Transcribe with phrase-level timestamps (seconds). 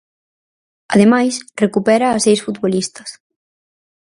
[0.93, 3.09] Ademais, recupera a seis futbolistas.